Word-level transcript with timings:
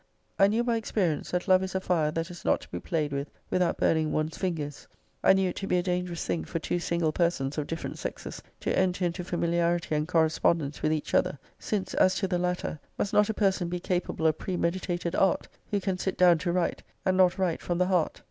>>> 0.19 0.39
I 0.43 0.47
knew 0.47 0.63
by 0.63 0.77
experience 0.77 1.29
that 1.29 1.47
love 1.47 1.61
is 1.61 1.75
a 1.75 1.79
fire 1.79 2.09
that 2.09 2.31
is 2.31 2.43
not 2.43 2.59
to 2.61 2.69
be 2.71 2.79
played 2.79 3.11
with 3.13 3.29
without 3.51 3.77
burning 3.77 4.11
one's 4.11 4.35
fingers: 4.35 4.87
I 5.23 5.33
knew 5.33 5.49
it 5.49 5.55
to 5.57 5.67
be 5.67 5.77
a 5.77 5.83
dangerous 5.83 6.25
thing 6.25 6.43
for 6.43 6.57
two 6.57 6.79
single 6.79 7.11
persons 7.11 7.59
of 7.59 7.67
different 7.67 7.99
sexes 7.99 8.41
to 8.61 8.75
enter 8.75 9.05
into 9.05 9.23
familiarity 9.23 9.93
and 9.93 10.07
correspondence 10.07 10.81
with 10.81 10.91
each 10.91 11.13
other: 11.13 11.37
Since, 11.59 11.93
as 11.93 12.15
to 12.15 12.27
the 12.27 12.39
latter, 12.39 12.79
must 12.97 13.13
not 13.13 13.29
a 13.29 13.33
person 13.35 13.69
be 13.69 13.79
capable 13.79 14.25
of 14.25 14.39
premedi 14.39 14.81
tated 14.81 15.13
art, 15.21 15.47
who 15.69 15.79
can 15.79 15.99
sit 15.99 16.17
down 16.17 16.39
to 16.39 16.51
write, 16.51 16.81
and 17.05 17.15
not 17.15 17.37
write 17.37 17.61
from 17.61 17.77
the 17.77 17.85
heart? 17.85 18.19